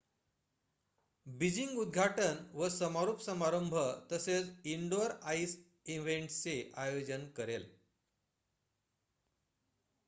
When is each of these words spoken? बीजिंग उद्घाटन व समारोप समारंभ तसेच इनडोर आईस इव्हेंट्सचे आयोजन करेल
बीजिंग 1.25 1.77
उद्घाटन 1.79 2.39
व 2.53 2.69
समारोप 2.69 3.19
समारंभ 3.25 3.75
तसेच 4.11 4.49
इनडोर 4.67 5.15
आईस 5.25 5.55
इव्हेंट्सचे 5.89 6.57
आयोजन 6.79 7.27
करेल 7.35 7.69